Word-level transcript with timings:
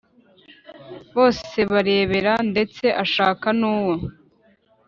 bose 1.15 1.57
barebera, 1.71 2.33
ndetse 2.51 2.85
ashaka 3.03 3.47
n'uwo 3.59 3.95